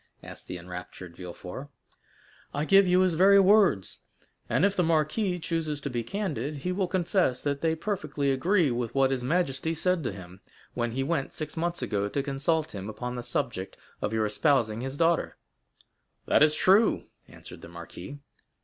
asked 0.23 0.47
the 0.47 0.57
enraptured 0.57 1.15
Villefort. 1.15 1.69
"I 2.55 2.65
give 2.65 2.87
you 2.87 3.01
his 3.01 3.13
very 3.13 3.39
words; 3.39 3.99
and 4.49 4.65
if 4.65 4.75
the 4.75 4.81
marquis 4.81 5.37
chooses 5.37 5.79
to 5.81 5.91
be 5.91 6.01
candid, 6.01 6.55
he 6.65 6.71
will 6.71 6.87
confess 6.87 7.43
that 7.43 7.61
they 7.61 7.75
perfectly 7.75 8.31
agree 8.31 8.71
with 8.71 8.95
what 8.95 9.11
his 9.11 9.23
majesty 9.23 9.75
said 9.75 10.03
to 10.03 10.11
him, 10.11 10.41
when 10.73 10.93
he 10.93 11.03
went 11.03 11.33
six 11.33 11.55
months 11.55 11.83
ago 11.83 12.09
to 12.09 12.23
consult 12.23 12.73
him 12.73 12.89
upon 12.89 13.15
the 13.15 13.21
subject 13.21 13.77
of 14.01 14.11
your 14.11 14.25
espousing 14.25 14.81
his 14.81 14.97
daughter." 14.97 15.37
0091m 16.27 16.29
"That 16.31 16.41
is 16.41 16.55
true," 16.55 17.03
answered 17.27 17.61
the 17.61 17.69
marquis. 17.69 18.17